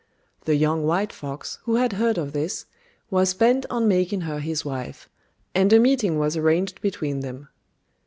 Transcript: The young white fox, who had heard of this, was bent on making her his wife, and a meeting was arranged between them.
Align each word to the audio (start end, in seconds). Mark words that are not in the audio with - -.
The 0.45 0.55
young 0.55 0.83
white 0.87 1.13
fox, 1.13 1.59
who 1.65 1.75
had 1.75 1.93
heard 1.93 2.17
of 2.17 2.33
this, 2.33 2.65
was 3.11 3.35
bent 3.35 3.67
on 3.69 3.87
making 3.87 4.21
her 4.21 4.39
his 4.39 4.65
wife, 4.65 5.07
and 5.53 5.71
a 5.71 5.77
meeting 5.79 6.17
was 6.17 6.35
arranged 6.35 6.81
between 6.81 7.19
them. 7.19 7.49